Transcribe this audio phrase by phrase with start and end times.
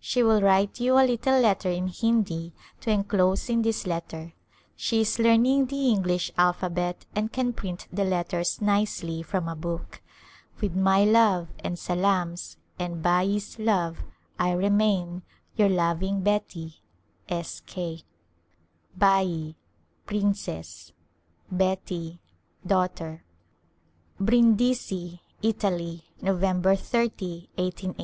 [0.00, 4.32] She will write you a little letter in Hindi to enclose in this let ter.
[4.74, 10.00] She is learning the English alphabet and can print the letters nicely from a book.
[10.58, 13.98] With my love and salams, and Bai's love.
[14.38, 15.20] I remain,
[15.54, 16.76] Your loving Beti,
[17.28, 17.60] S.
[17.66, 18.00] K.
[18.96, 19.52] Bat—
[20.06, 20.92] princess,
[21.54, 22.20] Beti—
[22.66, 23.22] daughter,
[24.18, 26.40] Brindisi^ Italy ^ Nov.
[26.40, 27.96] jo, l88g.